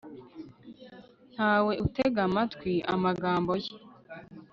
nta 1.33 1.53
we 1.65 1.73
utega 1.85 2.19
amatwi 2.27 2.73
amagambo 2.93 3.51
ye 3.63 3.71